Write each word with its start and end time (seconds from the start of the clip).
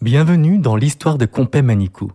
Bienvenue 0.00 0.58
dans 0.58 0.76
l'histoire 0.76 1.18
de 1.18 1.26
Compé 1.26 1.60
Manicou. 1.60 2.12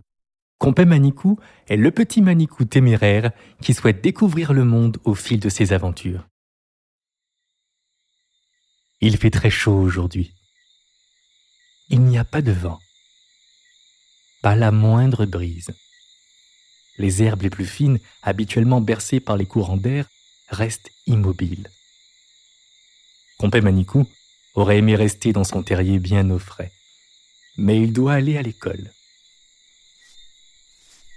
Compé 0.58 0.86
Manicou 0.86 1.38
est 1.68 1.76
le 1.76 1.90
petit 1.90 2.22
Manicou 2.22 2.64
téméraire 2.64 3.32
qui 3.60 3.74
souhaite 3.74 4.02
découvrir 4.02 4.54
le 4.54 4.64
monde 4.64 4.96
au 5.04 5.14
fil 5.14 5.38
de 5.38 5.50
ses 5.50 5.74
aventures. 5.74 6.26
Il 9.00 9.16
fait 9.16 9.30
très 9.30 9.50
chaud 9.50 9.78
aujourd'hui. 9.78 10.34
Il 11.88 12.02
n'y 12.02 12.18
a 12.18 12.24
pas 12.24 12.42
de 12.42 12.52
vent. 12.52 12.78
Pas 14.42 14.54
la 14.54 14.70
moindre 14.70 15.26
brise. 15.26 15.70
Les 16.98 17.22
herbes 17.22 17.42
les 17.42 17.50
plus 17.50 17.66
fines, 17.66 17.98
habituellement 18.22 18.80
bercées 18.80 19.20
par 19.20 19.36
les 19.36 19.46
courants 19.46 19.76
d'air, 19.76 20.06
restent 20.48 20.90
immobiles. 21.06 21.70
Compé 23.38 23.60
Manicou 23.60 24.06
aurait 24.54 24.78
aimé 24.78 24.96
rester 24.96 25.32
dans 25.32 25.44
son 25.44 25.62
terrier 25.62 25.98
bien 25.98 26.28
au 26.30 26.38
frais 26.38 26.72
mais 27.60 27.80
il 27.80 27.92
doit 27.92 28.14
aller 28.14 28.38
à 28.38 28.42
l'école. 28.42 28.90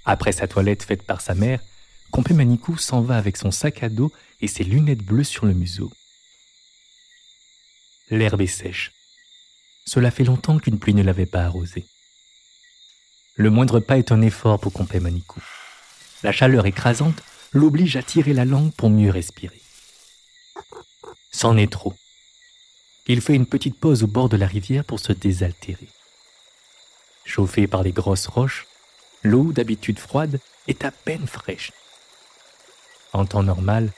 Après 0.05 0.33
sa 0.33 0.47
toilette 0.47 0.83
faite 0.83 1.03
par 1.03 1.21
sa 1.21 1.33
mère, 1.33 1.61
Compé 2.11 2.33
Manicou 2.33 2.77
s'en 2.77 3.01
va 3.01 3.17
avec 3.17 3.37
son 3.37 3.49
sac 3.49 3.81
à 3.81 3.89
dos 3.89 4.11
et 4.41 4.47
ses 4.47 4.63
lunettes 4.63 5.03
bleues 5.03 5.23
sur 5.23 5.45
le 5.45 5.53
museau. 5.53 5.91
L'herbe 8.13 8.41
est 8.41 8.47
sèche. 8.47 8.91
Cela 9.87 10.11
fait 10.11 10.23
longtemps 10.23 10.59
qu'une 10.59 10.77
pluie 10.77 10.93
ne 10.93 11.01
l'avait 11.01 11.25
pas 11.25 11.45
arrosée. 11.45 11.83
Le 13.33 13.49
moindre 13.49 13.79
pas 13.79 13.97
est 13.97 14.11
un 14.11 14.21
effort 14.21 14.59
pour 14.59 14.71
Compé 14.71 14.99
Manicou. 14.99 15.41
La 16.21 16.31
chaleur 16.31 16.67
écrasante 16.67 17.23
l'oblige 17.53 17.95
à 17.95 18.03
tirer 18.03 18.33
la 18.33 18.45
langue 18.45 18.71
pour 18.73 18.91
mieux 18.91 19.09
respirer. 19.09 19.59
C'en 21.31 21.57
est 21.57 21.71
trop. 21.71 21.95
Il 23.07 23.19
fait 23.19 23.33
une 23.33 23.47
petite 23.47 23.79
pause 23.79 24.03
au 24.03 24.07
bord 24.07 24.29
de 24.29 24.37
la 24.37 24.45
rivière 24.45 24.85
pour 24.85 24.99
se 24.99 25.11
désaltérer. 25.11 25.89
Chauffée 27.25 27.65
par 27.65 27.81
les 27.81 27.93
grosses 27.93 28.27
roches, 28.27 28.67
l'eau, 29.23 29.51
d'habitude 29.51 29.97
froide, 29.97 30.39
est 30.67 30.85
à 30.85 30.91
peine 30.91 31.25
fraîche. 31.25 31.71
En 33.11 33.25
temps 33.25 33.41
normal, 33.41 33.91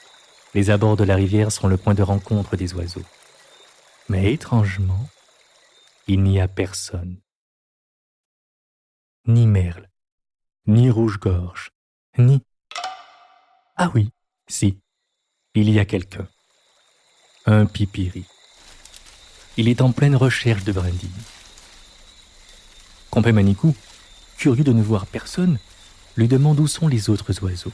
les 0.53 0.69
abords 0.69 0.95
de 0.95 1.03
la 1.03 1.15
rivière 1.15 1.51
sont 1.51 1.67
le 1.67 1.75
point 1.75 1.95
de 1.95 2.01
rencontre 2.01 2.55
des 2.55 2.73
oiseaux. 2.75 3.03
Mais 4.07 4.33
étrangement, 4.33 5.09
il 6.07 6.21
n'y 6.21 6.39
a 6.39 6.47
personne. 6.47 7.17
Ni 9.25 9.47
merle, 9.47 9.89
ni 10.67 10.91
rouge-gorge, 10.91 11.71
ni... 12.19 12.43
Ah 13.75 13.91
oui, 13.95 14.11
si, 14.47 14.77
il 15.55 15.71
y 15.71 15.79
a 15.79 15.85
quelqu'un. 15.85 16.27
Un 17.47 17.65
pipiri. 17.65 18.25
Il 19.57 19.67
est 19.67 19.81
en 19.81 19.91
pleine 19.91 20.15
recherche 20.15 20.63
de 20.63 20.71
brindilles. 20.71 21.09
Compé 23.09 23.31
Manicou, 23.31 23.75
curieux 24.37 24.63
de 24.63 24.73
ne 24.73 24.83
voir 24.83 25.07
personne, 25.07 25.57
lui 26.15 26.27
demande 26.27 26.59
où 26.59 26.67
sont 26.67 26.87
les 26.87 27.09
autres 27.09 27.41
oiseaux. 27.41 27.73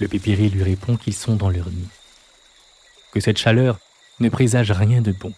Le 0.00 0.08
pépiri 0.08 0.48
lui 0.48 0.62
répond 0.62 0.96
qu'ils 0.96 1.14
sont 1.14 1.36
dans 1.36 1.50
leur 1.50 1.68
nid. 1.68 1.88
Que 3.12 3.20
cette 3.20 3.38
chaleur 3.38 3.78
ne 4.20 4.28
présage 4.28 4.70
rien 4.72 5.00
de 5.00 5.12
bon. 5.12 5.32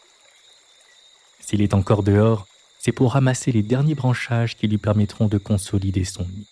S'il 1.40 1.62
est 1.62 1.74
encore 1.74 2.02
dehors, 2.02 2.46
c'est 2.78 2.92
pour 2.92 3.12
ramasser 3.12 3.52
les 3.52 3.62
derniers 3.62 3.94
branchages 3.94 4.56
qui 4.56 4.68
lui 4.68 4.78
permettront 4.78 5.26
de 5.26 5.38
consolider 5.38 6.04
son 6.04 6.24
nid. 6.24 6.46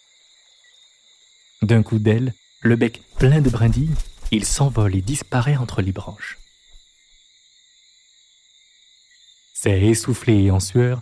D'un 1.63 1.83
coup 1.83 1.98
d'aile, 1.98 2.35
le 2.61 2.77
bec 2.77 3.02
plein 3.17 3.41
de 3.41 3.51
brindilles, 3.51 3.95
il 4.30 4.45
s'envole 4.45 4.95
et 4.95 5.01
disparaît 5.01 5.57
entre 5.57 5.80
les 5.80 5.92
branches. 5.92 6.39
C'est 9.55 9.81
essoufflé 9.81 10.45
et 10.45 10.51
en 10.51 10.61
sueur 10.61 11.01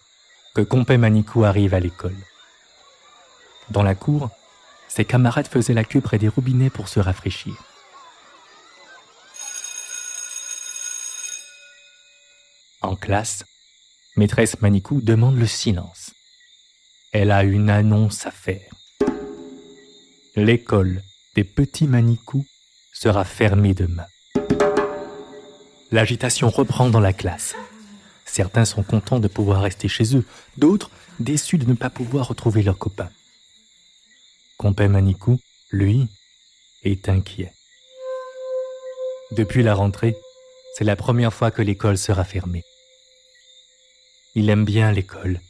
que 0.55 0.63
Compé 0.63 0.97
Manicou 0.97 1.45
arrive 1.45 1.75
à 1.75 1.81
l'école. 1.81 2.17
Dans 3.71 3.83
la 3.83 3.95
cour, 3.95 4.31
ses 4.89 5.05
camarades 5.05 5.49
faisaient 5.49 5.75
la 5.75 5.85
queue 5.85 6.01
près 6.01 6.19
des 6.19 6.29
robinets 6.29 6.71
pour 6.71 6.89
se 6.89 7.01
rafraîchir. 7.01 7.55
En 12.87 12.95
classe, 12.95 13.45
maîtresse 14.17 14.61
Manicou 14.61 15.01
demande 15.01 15.37
le 15.37 15.49
silence. 15.49 16.13
Elle 17.11 17.33
a 17.33 17.43
une 17.43 17.69
annonce 17.69 18.25
à 18.27 18.31
faire. 18.31 18.71
L'école 20.37 21.03
des 21.35 21.43
petits 21.43 21.89
Manicou 21.89 22.47
sera 22.93 23.25
fermée 23.25 23.75
demain. 23.75 24.07
L'agitation 25.91 26.49
reprend 26.49 26.89
dans 26.89 27.01
la 27.01 27.13
classe. 27.13 27.57
Certains 28.25 28.65
sont 28.65 28.85
contents 28.85 29.19
de 29.19 29.27
pouvoir 29.27 29.63
rester 29.63 29.89
chez 29.89 30.17
eux, 30.17 30.25
d'autres 30.57 30.93
déçus 31.19 31.59
de 31.59 31.69
ne 31.69 31.75
pas 31.75 31.91
pouvoir 31.91 32.29
retrouver 32.29 32.63
leurs 32.63 32.79
copains. 32.79 33.11
Compé 34.59 34.87
Manicou, 34.87 35.41
lui, 35.73 36.07
est 36.85 37.09
inquiet. 37.09 37.53
Depuis 39.33 39.65
la 39.65 39.75
rentrée, 39.75 40.17
c'est 40.77 40.85
la 40.85 40.95
première 40.95 41.35
fois 41.35 41.51
que 41.51 41.63
l'école 41.63 41.99
sera 41.99 42.23
fermée. 42.23 42.63
Il 44.39 44.51
aime 44.51 44.67
bien 44.67 44.93
l'école. 44.93 45.41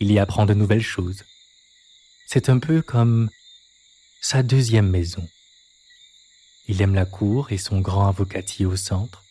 Il 0.00 0.12
y 0.12 0.18
apprend 0.18 0.44
de 0.44 0.52
nouvelles 0.52 0.82
choses. 0.82 1.24
C'est 2.26 2.50
un 2.50 2.58
peu 2.58 2.82
comme 2.82 3.30
sa 4.20 4.42
deuxième 4.42 4.90
maison. 4.90 5.26
Il 6.68 6.82
aime 6.82 6.94
la 6.94 7.06
cour 7.06 7.52
et 7.52 7.56
son 7.56 7.80
grand 7.80 8.06
avocatier 8.06 8.66
au 8.66 8.76
centre. 8.76 9.24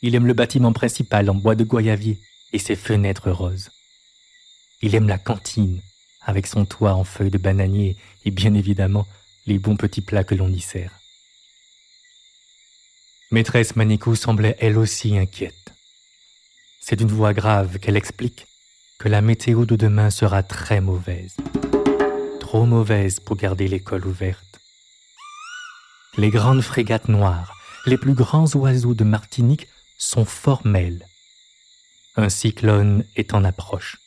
Il 0.00 0.14
aime 0.14 0.28
le 0.28 0.32
bâtiment 0.32 0.72
principal 0.72 1.28
en 1.28 1.34
bois 1.34 1.56
de 1.56 1.64
goyavier 1.64 2.20
et 2.52 2.60
ses 2.60 2.76
fenêtres 2.76 3.32
roses. 3.32 3.70
Il 4.80 4.94
aime 4.94 5.08
la 5.08 5.18
cantine 5.18 5.82
avec 6.20 6.46
son 6.46 6.64
toit 6.64 6.94
en 6.94 7.02
feuilles 7.02 7.30
de 7.30 7.38
bananier 7.38 7.96
et 8.24 8.30
bien 8.30 8.54
évidemment 8.54 9.08
les 9.46 9.58
bons 9.58 9.76
petits 9.76 10.02
plats 10.02 10.22
que 10.22 10.36
l'on 10.36 10.52
y 10.52 10.60
sert. 10.60 10.92
Maîtresse 13.32 13.74
Manicou 13.74 14.14
semblait 14.14 14.56
elle 14.60 14.78
aussi 14.78 15.18
inquiète. 15.18 15.59
C'est 16.90 16.96
d'une 16.96 17.06
voix 17.06 17.32
grave 17.32 17.78
qu'elle 17.78 17.96
explique 17.96 18.48
que 18.98 19.08
la 19.08 19.20
météo 19.20 19.64
de 19.64 19.76
demain 19.76 20.10
sera 20.10 20.42
très 20.42 20.80
mauvaise. 20.80 21.36
Trop 22.40 22.66
mauvaise 22.66 23.20
pour 23.20 23.36
garder 23.36 23.68
l'école 23.68 24.04
ouverte. 24.08 24.58
Les 26.18 26.30
grandes 26.30 26.62
frégates 26.62 27.06
noires, 27.06 27.54
les 27.86 27.96
plus 27.96 28.14
grands 28.14 28.52
oiseaux 28.56 28.94
de 28.94 29.04
Martinique 29.04 29.68
sont 29.98 30.24
formels. 30.24 31.06
Un 32.16 32.28
cyclone 32.28 33.04
est 33.14 33.34
en 33.34 33.44
approche. 33.44 33.98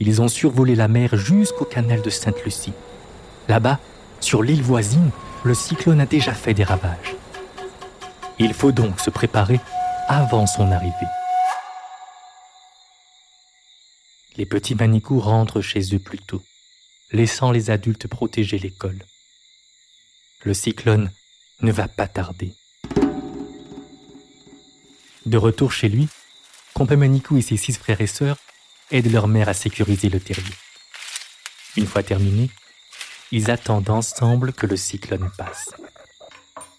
Ils 0.00 0.20
ont 0.20 0.26
survolé 0.26 0.74
la 0.74 0.88
mer 0.88 1.14
jusqu'au 1.14 1.64
canal 1.64 2.02
de 2.02 2.10
Sainte-Lucie. 2.10 2.74
Là-bas, 3.46 3.78
sur 4.18 4.42
l'île 4.42 4.64
voisine, 4.64 5.12
le 5.44 5.54
cyclone 5.54 6.00
a 6.00 6.06
déjà 6.06 6.34
fait 6.34 6.54
des 6.54 6.64
ravages. 6.64 7.14
Il 8.40 8.52
faut 8.52 8.72
donc 8.72 8.98
se 8.98 9.10
préparer 9.10 9.60
avant 10.08 10.46
son 10.46 10.70
arrivée. 10.70 10.94
Les 14.36 14.46
petits 14.46 14.74
manicous 14.74 15.20
rentrent 15.20 15.60
chez 15.60 15.94
eux 15.94 15.98
plus 15.98 16.18
tôt, 16.18 16.42
laissant 17.12 17.52
les 17.52 17.70
adultes 17.70 18.08
protéger 18.08 18.58
l'école. 18.58 19.04
Le 20.42 20.54
cyclone 20.54 21.10
ne 21.60 21.72
va 21.72 21.88
pas 21.88 22.08
tarder. 22.08 22.52
De 25.26 25.38
retour 25.38 25.72
chez 25.72 25.88
lui, 25.88 26.08
Compé 26.74 26.96
Manicou 26.96 27.36
et 27.36 27.42
ses 27.42 27.56
six 27.56 27.78
frères 27.78 28.00
et 28.00 28.08
sœurs 28.08 28.36
aident 28.90 29.12
leur 29.12 29.28
mère 29.28 29.48
à 29.48 29.54
sécuriser 29.54 30.08
le 30.08 30.20
terrier. 30.20 30.54
Une 31.76 31.86
fois 31.86 32.02
terminé, 32.02 32.50
ils 33.30 33.50
attendent 33.50 33.90
ensemble 33.90 34.52
que 34.52 34.66
le 34.66 34.76
cyclone 34.76 35.30
passe. 35.38 35.70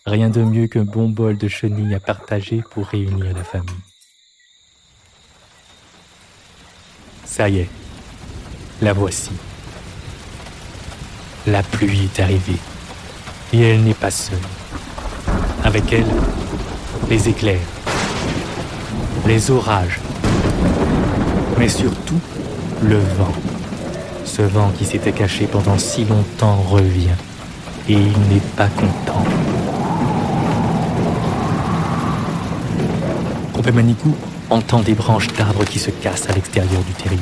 Rien 0.07 0.29
de 0.29 0.43
mieux 0.43 0.67
qu'un 0.67 0.83
bon 0.83 1.09
bol 1.09 1.35
de 1.35 1.47
chenilles 1.47 1.95
à 1.95 1.99
partager 1.99 2.61
pour 2.69 2.85
réunir 2.85 3.33
la 3.35 3.43
famille. 3.43 3.73
Ça 7.25 7.49
y 7.49 7.57
est, 7.57 7.69
la 8.83 8.93
voici. 8.93 9.31
La 11.47 11.63
pluie 11.63 12.03
est 12.03 12.19
arrivée 12.21 12.59
et 13.51 13.61
elle 13.61 13.83
n'est 13.83 13.95
pas 13.95 14.11
seule. 14.11 14.37
Avec 15.63 15.91
elle, 15.91 16.05
les 17.09 17.27
éclairs, 17.27 17.67
les 19.25 19.49
orages, 19.49 19.99
mais 21.57 21.67
surtout 21.67 22.21
le 22.83 22.99
vent. 22.99 23.33
Ce 24.23 24.43
vent 24.43 24.71
qui 24.77 24.85
s'était 24.85 25.13
caché 25.13 25.47
pendant 25.47 25.79
si 25.79 26.05
longtemps 26.05 26.57
revient 26.57 27.17
et 27.89 27.93
il 27.93 28.19
n'est 28.29 28.47
pas 28.55 28.67
content. 28.67 29.23
Compé-Manicou 33.65 34.15
entend 34.51 34.81
des 34.81 34.94
branches 34.94 35.33
d'arbres 35.33 35.65
qui 35.65 35.79
se 35.79 35.89
cassent 35.89 36.29
à 36.29 36.33
l'extérieur 36.33 36.83
du 36.83 36.94
terrier. 36.94 37.17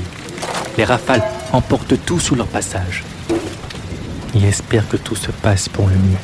Les 0.77 0.83
rafales 0.83 1.23
emportent 1.53 1.95
tout 2.05 2.19
sous 2.19 2.35
leur 2.35 2.47
passage. 2.47 3.05
Il 4.35 4.43
espère 4.43 4.89
que 4.89 4.97
tout 4.97 5.15
se 5.15 5.31
passe 5.31 5.69
pour 5.69 5.87
le 5.87 5.95
mieux. 5.95 6.17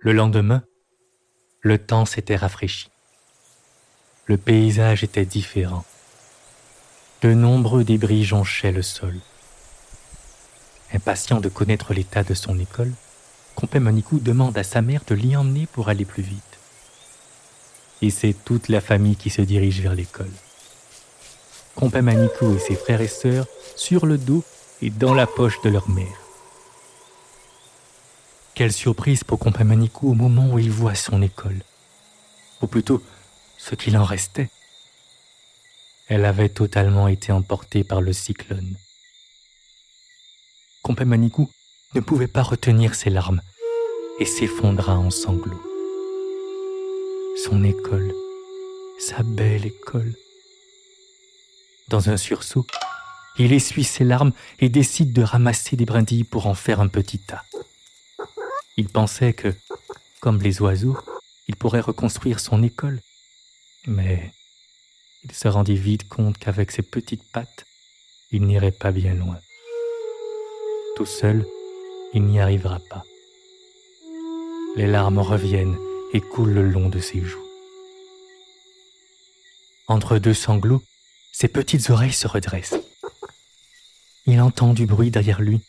Le 0.00 0.12
lendemain, 0.12 0.64
le 1.60 1.78
temps 1.78 2.06
s'était 2.06 2.34
rafraîchi. 2.34 2.90
Le 4.24 4.36
paysage 4.36 5.04
était 5.04 5.26
différent. 5.26 5.84
De 7.22 7.34
nombreux 7.34 7.84
débris 7.84 8.24
jonchaient 8.24 8.72
le 8.72 8.82
sol. 8.82 9.14
Impatient 10.96 11.40
de 11.40 11.50
connaître 11.50 11.92
l'état 11.92 12.22
de 12.22 12.32
son 12.32 12.58
école, 12.58 12.90
Compé 13.54 13.80
Manicou 13.80 14.18
demande 14.18 14.56
à 14.56 14.62
sa 14.62 14.80
mère 14.80 15.02
de 15.06 15.14
l'y 15.14 15.36
emmener 15.36 15.66
pour 15.66 15.90
aller 15.90 16.06
plus 16.06 16.22
vite. 16.22 16.58
Et 18.00 18.08
c'est 18.08 18.32
toute 18.32 18.70
la 18.70 18.80
famille 18.80 19.16
qui 19.16 19.28
se 19.28 19.42
dirige 19.42 19.82
vers 19.82 19.94
l'école. 19.94 20.32
Compé 21.74 22.00
Manicou 22.00 22.56
et 22.56 22.58
ses 22.58 22.76
frères 22.76 23.02
et 23.02 23.08
sœurs 23.08 23.46
sur 23.76 24.06
le 24.06 24.16
dos 24.16 24.42
et 24.80 24.88
dans 24.88 25.12
la 25.12 25.26
poche 25.26 25.60
de 25.60 25.68
leur 25.68 25.90
mère. 25.90 26.18
Quelle 28.54 28.72
surprise 28.72 29.22
pour 29.22 29.38
Compé 29.38 29.64
Manicou 29.64 30.10
au 30.10 30.14
moment 30.14 30.48
où 30.54 30.58
il 30.58 30.70
voit 30.70 30.94
son 30.94 31.20
école. 31.20 31.60
Ou 32.62 32.68
plutôt, 32.68 33.02
ce 33.58 33.74
qu'il 33.74 33.98
en 33.98 34.04
restait. 34.04 34.48
Elle 36.08 36.24
avait 36.24 36.48
totalement 36.48 37.06
été 37.06 37.32
emportée 37.32 37.84
par 37.84 38.00
le 38.00 38.14
cyclone. 38.14 38.76
Compé 40.86 41.04
Manicou 41.04 41.50
ne 41.96 42.00
pouvait 42.00 42.28
pas 42.28 42.44
retenir 42.44 42.94
ses 42.94 43.10
larmes 43.10 43.42
et 44.20 44.24
s'effondra 44.24 44.96
en 44.96 45.10
sanglots. 45.10 45.60
Son 47.44 47.64
école, 47.64 48.14
sa 49.00 49.24
belle 49.24 49.66
école. 49.66 50.14
Dans 51.88 52.08
un 52.08 52.16
sursaut, 52.16 52.68
il 53.36 53.52
essuie 53.52 53.82
ses 53.82 54.04
larmes 54.04 54.30
et 54.60 54.68
décide 54.68 55.12
de 55.12 55.22
ramasser 55.22 55.74
des 55.74 55.86
brindilles 55.86 56.22
pour 56.22 56.46
en 56.46 56.54
faire 56.54 56.80
un 56.80 56.86
petit 56.86 57.18
tas. 57.18 57.42
Il 58.76 58.88
pensait 58.88 59.32
que, 59.32 59.52
comme 60.20 60.40
les 60.40 60.62
oiseaux, 60.62 60.96
il 61.48 61.56
pourrait 61.56 61.80
reconstruire 61.80 62.38
son 62.38 62.62
école. 62.62 63.00
Mais 63.88 64.32
il 65.24 65.32
se 65.32 65.48
rendit 65.48 65.74
vite 65.74 66.08
compte 66.08 66.38
qu'avec 66.38 66.70
ses 66.70 66.82
petites 66.82 67.28
pattes, 67.32 67.66
il 68.30 68.42
n'irait 68.42 68.70
pas 68.70 68.92
bien 68.92 69.14
loin. 69.14 69.40
Tout 70.96 71.04
seul, 71.04 71.46
il 72.14 72.24
n'y 72.24 72.40
arrivera 72.40 72.78
pas. 72.78 73.04
Les 74.76 74.86
larmes 74.86 75.18
reviennent 75.18 75.76
et 76.14 76.22
coulent 76.22 76.54
le 76.54 76.66
long 76.66 76.88
de 76.88 77.00
ses 77.00 77.20
joues. 77.20 77.46
Entre 79.88 80.18
deux 80.18 80.32
sanglots, 80.32 80.82
ses 81.32 81.48
petites 81.48 81.90
oreilles 81.90 82.14
se 82.14 82.26
redressent. 82.26 82.80
Il 84.24 84.40
entend 84.40 84.72
du 84.72 84.86
bruit 84.86 85.10
derrière 85.10 85.42
lui. 85.42 85.60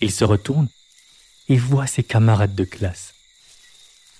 Il 0.00 0.10
se 0.10 0.24
retourne 0.24 0.68
et 1.48 1.56
voit 1.56 1.86
ses 1.86 2.02
camarades 2.02 2.56
de 2.56 2.64
classe. 2.64 3.14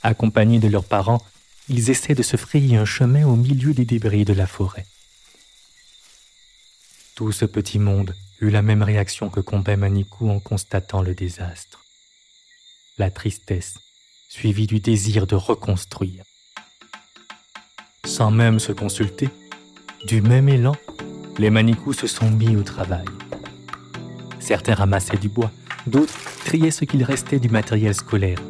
Accompagnés 0.04 0.60
de 0.60 0.68
leurs 0.68 0.84
parents, 0.84 1.26
ils 1.68 1.90
essaient 1.90 2.14
de 2.14 2.22
se 2.22 2.36
frayer 2.36 2.76
un 2.76 2.84
chemin 2.84 3.26
au 3.26 3.34
milieu 3.34 3.74
des 3.74 3.84
débris 3.84 4.24
de 4.24 4.32
la 4.32 4.46
forêt. 4.46 4.86
Tout 7.16 7.32
ce 7.32 7.46
petit 7.46 7.80
monde 7.80 8.14
eut 8.40 8.50
la 8.50 8.62
même 8.62 8.82
réaction 8.82 9.28
que 9.28 9.40
Compé 9.40 9.76
Manicou 9.76 10.30
en 10.30 10.40
constatant 10.40 11.02
le 11.02 11.14
désastre. 11.14 11.84
La 12.98 13.10
tristesse, 13.10 13.74
suivie 14.28 14.66
du 14.66 14.80
désir 14.80 15.26
de 15.26 15.34
reconstruire. 15.34 16.24
Sans 18.04 18.30
même 18.30 18.58
se 18.58 18.72
consulter, 18.72 19.28
du 20.06 20.22
même 20.22 20.48
élan, 20.48 20.74
les 21.38 21.50
Manicous 21.50 21.92
se 21.92 22.06
sont 22.06 22.30
mis 22.30 22.56
au 22.56 22.62
travail. 22.62 23.04
Certains 24.38 24.74
ramassaient 24.74 25.18
du 25.18 25.28
bois, 25.28 25.50
d'autres 25.86 26.18
triaient 26.44 26.70
ce 26.70 26.84
qu'il 26.84 27.04
restait 27.04 27.38
du 27.38 27.48
matériel 27.48 27.94
scolaire, 27.94 28.40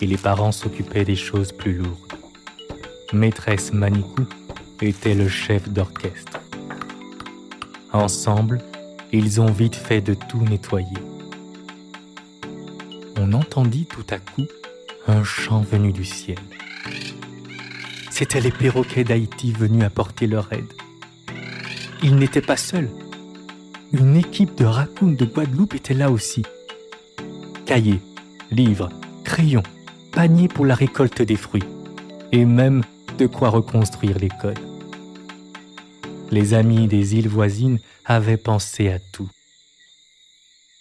et 0.00 0.06
les 0.06 0.16
parents 0.16 0.52
s'occupaient 0.52 1.04
des 1.04 1.16
choses 1.16 1.52
plus 1.52 1.74
lourdes. 1.74 2.14
Maîtresse 3.12 3.72
Manicou 3.72 4.26
était 4.80 5.14
le 5.14 5.28
chef 5.28 5.68
d'orchestre. 5.68 6.40
Ensemble, 7.92 8.62
ils 9.12 9.40
ont 9.40 9.50
vite 9.50 9.76
fait 9.76 10.00
de 10.00 10.14
tout 10.14 10.40
nettoyer. 10.40 10.98
On 13.16 13.32
entendit 13.32 13.86
tout 13.86 14.06
à 14.10 14.18
coup 14.18 14.46
un 15.06 15.24
chant 15.24 15.60
venu 15.60 15.92
du 15.92 16.04
ciel. 16.04 16.38
C'étaient 18.10 18.40
les 18.40 18.50
perroquets 18.50 19.04
d'Haïti 19.04 19.52
venus 19.52 19.84
apporter 19.84 20.26
leur 20.26 20.52
aide. 20.52 20.72
Ils 22.02 22.16
n'étaient 22.16 22.42
pas 22.42 22.56
seuls. 22.56 22.90
Une 23.92 24.16
équipe 24.16 24.54
de 24.56 24.64
raccoons 24.64 25.12
de 25.12 25.24
Guadeloupe 25.24 25.74
était 25.74 25.94
là 25.94 26.10
aussi. 26.10 26.42
Cahiers, 27.64 28.00
livres, 28.50 28.90
crayons, 29.24 29.62
paniers 30.12 30.48
pour 30.48 30.66
la 30.66 30.74
récolte 30.74 31.22
des 31.22 31.36
fruits, 31.36 31.64
et 32.32 32.44
même 32.44 32.82
de 33.18 33.26
quoi 33.26 33.48
reconstruire 33.48 34.18
l'école. 34.18 34.54
Les 36.30 36.54
amis 36.54 36.86
des 36.86 37.14
îles 37.16 37.28
voisines 37.28 37.78
avaient 38.08 38.38
pensé 38.38 38.88
à 38.88 38.98
tout. 38.98 39.30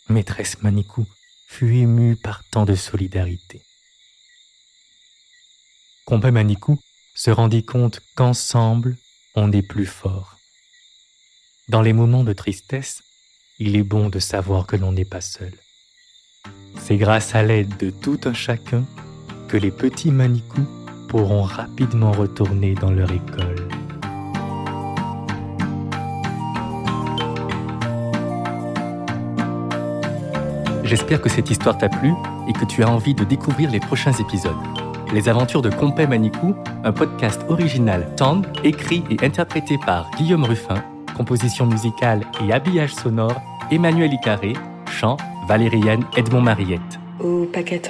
Maîtresse 0.09 0.61
Manicou 0.63 1.05
fut 1.45 1.75
émue 1.75 2.15
par 2.15 2.43
tant 2.45 2.65
de 2.65 2.73
solidarité. 2.73 3.61
Compé 6.05 6.31
Manicou 6.31 6.79
se 7.13 7.29
rendit 7.29 7.65
compte 7.65 7.99
qu'ensemble, 8.15 8.95
on 9.35 9.51
est 9.51 9.61
plus 9.61 9.85
fort. 9.85 10.37
Dans 11.67 11.81
les 11.81 11.91
moments 11.91 12.23
de 12.23 12.31
tristesse, 12.31 13.03
il 13.59 13.75
est 13.75 13.83
bon 13.83 14.07
de 14.07 14.19
savoir 14.19 14.65
que 14.65 14.77
l'on 14.77 14.93
n'est 14.93 15.03
pas 15.03 15.21
seul. 15.21 15.51
C'est 16.79 16.97
grâce 16.97 17.35
à 17.35 17.43
l'aide 17.43 17.75
de 17.75 17.89
tout 17.89 18.21
un 18.23 18.33
chacun 18.33 18.85
que 19.49 19.57
les 19.57 19.71
petits 19.71 20.11
Manicous 20.11 20.67
pourront 21.09 21.43
rapidement 21.43 22.13
retourner 22.13 22.73
dans 22.73 22.91
leur 22.91 23.11
école. 23.11 23.66
J'espère 30.87 31.21
que 31.21 31.27
cette 31.27 31.49
histoire 31.49 31.77
t'a 31.77 31.89
plu 31.89 32.13
et 32.47 32.53
que 32.53 32.63
tu 32.63 32.81
as 32.81 32.89
envie 32.89 33.13
de 33.13 33.25
découvrir 33.25 33.69
les 33.69 33.81
prochains 33.81 34.13
épisodes. 34.13 34.55
Les 35.13 35.27
aventures 35.27 35.61
de 35.61 35.69
Compé 35.69 36.07
Manicou, 36.07 36.55
un 36.85 36.93
podcast 36.93 37.41
original 37.49 38.15
Tand, 38.15 38.43
écrit 38.63 39.03
et 39.09 39.25
interprété 39.25 39.77
par 39.85 40.09
Guillaume 40.11 40.45
Ruffin, 40.45 40.81
composition 41.17 41.65
musicale 41.65 42.25
et 42.41 42.53
habillage 42.53 42.95
sonore 42.95 43.41
Emmanuel 43.69 44.13
Icaré, 44.13 44.53
chant 44.89 45.17
Valériane 45.49 46.05
Edmond 46.15 46.41
Mariette. 46.41 46.99
Au 47.19 47.43
paquet. 47.47 47.81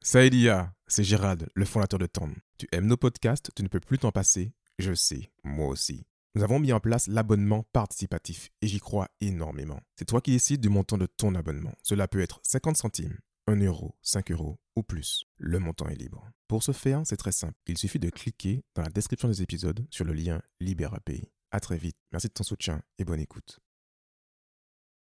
Saïdia, 0.00 0.70
c'est 0.86 1.02
Gérald, 1.02 1.48
le 1.52 1.64
fondateur 1.64 1.98
de 1.98 2.06
Tand. 2.06 2.30
Tu 2.58 2.68
aimes 2.70 2.86
nos 2.86 2.96
podcasts, 2.96 3.50
tu 3.56 3.64
ne 3.64 3.68
peux 3.68 3.80
plus 3.80 3.98
t'en 3.98 4.12
passer, 4.12 4.52
je 4.78 4.94
sais, 4.94 5.32
moi 5.42 5.66
aussi. 5.66 6.06
Nous 6.38 6.44
avons 6.44 6.60
mis 6.60 6.72
en 6.72 6.78
place 6.78 7.08
l'abonnement 7.08 7.64
participatif 7.72 8.50
et 8.62 8.68
j'y 8.68 8.78
crois 8.78 9.08
énormément. 9.20 9.80
C'est 9.96 10.04
toi 10.04 10.20
qui 10.20 10.30
décides 10.30 10.60
du 10.60 10.68
montant 10.68 10.96
de 10.96 11.06
ton 11.06 11.34
abonnement. 11.34 11.74
Cela 11.82 12.06
peut 12.06 12.20
être 12.20 12.38
50 12.44 12.76
centimes, 12.76 13.18
1 13.48 13.56
euro, 13.64 13.96
5 14.02 14.30
euros 14.30 14.60
ou 14.76 14.84
plus. 14.84 15.24
Le 15.36 15.58
montant 15.58 15.88
est 15.88 15.96
libre. 15.96 16.30
Pour 16.46 16.62
ce 16.62 16.70
faire, 16.70 17.02
c'est 17.04 17.16
très 17.16 17.32
simple. 17.32 17.56
Il 17.66 17.76
suffit 17.76 17.98
de 17.98 18.08
cliquer 18.08 18.62
dans 18.76 18.82
la 18.82 18.88
description 18.88 19.26
des 19.26 19.42
épisodes 19.42 19.84
sur 19.90 20.04
le 20.04 20.12
lien 20.12 20.40
Libère 20.60 20.94
API. 20.94 21.24
À 21.50 21.58
très 21.58 21.76
vite. 21.76 21.96
Merci 22.12 22.28
de 22.28 22.34
ton 22.34 22.44
soutien 22.44 22.82
et 22.98 23.04
bonne 23.04 23.18
écoute. 23.18 23.58